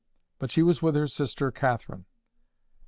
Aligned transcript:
But 0.39 0.49
she 0.49 0.63
was 0.63 0.81
with 0.81 0.95
her 0.95 1.07
sister 1.07 1.51
Catherine. 1.51 2.05